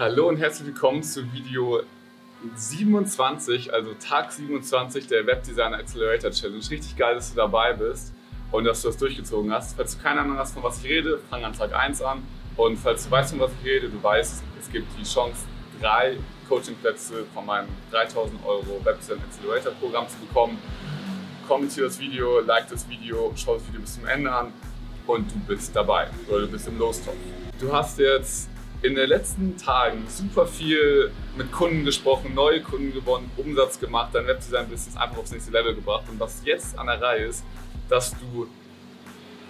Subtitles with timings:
[0.00, 1.82] Hallo und herzlich willkommen zu Video
[2.54, 6.64] 27, also Tag 27 der Webdesign Accelerator Challenge.
[6.70, 8.14] Richtig geil, dass du dabei bist
[8.50, 9.76] und dass du das durchgezogen hast.
[9.76, 12.22] Falls du keine Ahnung hast, von was ich rede, fang an Tag 1 an.
[12.56, 15.44] Und falls du weißt, von was ich rede, du weißt, es gibt die Chance,
[15.82, 16.16] drei
[16.48, 20.56] Coachingplätze von meinem 3000 Euro Webdesign Accelerator Programm zu bekommen.
[21.46, 24.50] Kommentiere das Video, like das Video, schau das Video bis zum Ende an
[25.06, 27.18] und du bist dabei oder du bist im Lostopf.
[27.60, 28.48] Du hast jetzt
[28.82, 34.26] in den letzten Tagen super viel mit Kunden gesprochen, neue Kunden gewonnen, Umsatz gemacht, dein
[34.26, 36.04] Webdesign-Business einfach aufs nächste Level gebracht.
[36.10, 37.44] Und was jetzt an der Reihe ist,
[37.88, 38.48] dass du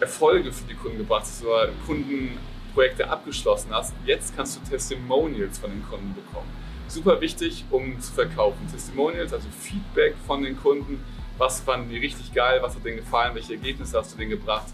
[0.00, 3.94] Erfolge für die Kunden gebracht hast, oder Kundenprojekte abgeschlossen hast.
[4.06, 6.48] Jetzt kannst du Testimonials von den Kunden bekommen.
[6.88, 8.66] Super wichtig, um zu verkaufen.
[8.72, 11.04] Testimonials, also Feedback von den Kunden.
[11.38, 12.58] Was fanden die richtig geil?
[12.62, 13.34] Was hat denen gefallen?
[13.34, 14.72] Welche Ergebnisse hast du denen gebracht?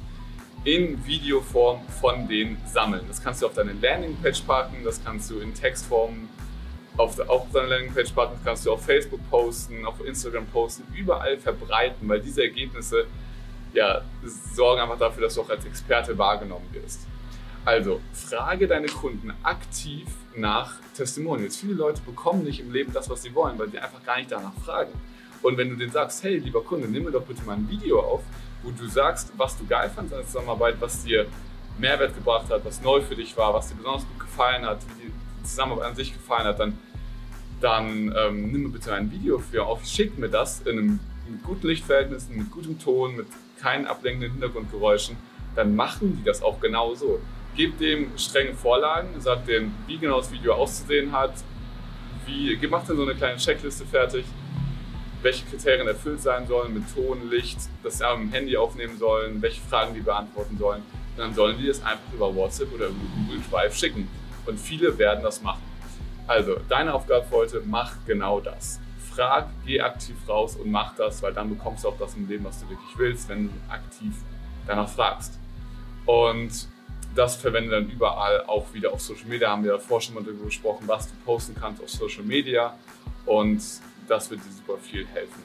[0.67, 3.05] In Videoform von denen sammeln.
[3.07, 6.29] Das kannst du auf deine Landingpage packen, das kannst du in Textform
[6.97, 11.39] auf, auf deine Landingpage packen, das kannst du auf Facebook posten, auf Instagram posten, überall
[11.39, 13.07] verbreiten, weil diese Ergebnisse
[13.75, 17.07] ja, sorgen einfach dafür, dass du auch als Experte wahrgenommen wirst.
[17.65, 21.57] Also, frage deine Kunden aktiv nach Testimonials.
[21.57, 24.33] Viele Leute bekommen nicht im Leben das, was sie wollen, weil sie einfach gar nicht
[24.33, 24.93] danach fragen.
[25.47, 28.01] Und wenn du denen sagst, hey, lieber Kunde, nimm mir doch bitte mal ein Video
[28.01, 28.21] auf,
[28.65, 31.27] wo du sagst, was du geil fandest an der Zusammenarbeit, was dir
[31.79, 35.05] Mehrwert gebracht hat, was neu für dich war, was dir besonders gut gefallen hat, wie
[35.07, 36.77] die Zusammenarbeit an sich gefallen hat, dann,
[37.61, 41.45] dann ähm, nimm mir bitte ein Video für auf, schick mir das in einem, mit
[41.45, 43.29] guten Lichtverhältnissen, mit gutem Ton, mit
[43.61, 45.17] keinen ablenkenden Hintergrundgeräuschen,
[45.55, 47.21] dann machen die das auch genau so.
[47.55, 51.35] Gib dem strenge Vorlagen, sag denen, wie genau das Video auszusehen hat,
[52.27, 54.25] wie, mach dann so eine kleine Checkliste fertig,
[55.23, 59.41] welche Kriterien erfüllt sein sollen mit Ton, Licht, dass sie am dem Handy aufnehmen sollen,
[59.43, 60.83] welche Fragen die beantworten sollen.
[61.17, 64.09] Und dann sollen die das einfach über WhatsApp oder über Google Drive schicken.
[64.47, 65.63] Und viele werden das machen.
[66.27, 68.81] Also, deine Aufgabe für heute, mach genau das.
[69.15, 72.45] Frag, geh aktiv raus und mach das, weil dann bekommst du auch das im Leben,
[72.45, 74.13] was du wirklich willst, wenn du aktiv
[74.67, 75.39] danach fragst.
[76.05, 76.69] Und
[77.15, 79.51] das verwende dann überall, auch wieder auf Social Media.
[79.51, 82.75] Haben wir davor schon mal darüber gesprochen, was du posten kannst auf Social Media.
[83.25, 83.63] Und
[84.09, 85.43] das wird dir super viel helfen.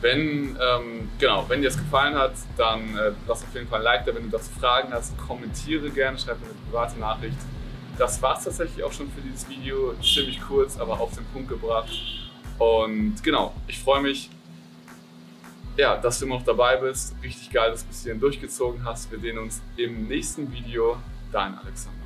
[0.00, 3.84] Wenn, ähm, genau, wenn dir das gefallen hat, dann äh, lass auf jeden Fall ein
[3.84, 4.14] Like da.
[4.14, 7.38] Wenn du dazu Fragen hast, kommentiere gerne, schreib mir eine private Nachricht.
[7.98, 9.94] Das war es tatsächlich auch schon für dieses Video.
[10.02, 11.88] Ziemlich kurz, aber auf den Punkt gebracht.
[12.58, 14.28] Und genau, ich freue mich,
[15.76, 17.14] ja, dass du immer noch dabei bist.
[17.22, 19.10] Richtig geil, dass du bis hierhin durchgezogen hast.
[19.12, 20.96] Wir sehen uns im nächsten Video.
[21.30, 22.01] Dein Alexander.